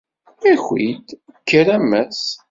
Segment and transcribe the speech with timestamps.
[0.51, 1.07] Aki-d,
[1.47, 2.23] kker, a Mass.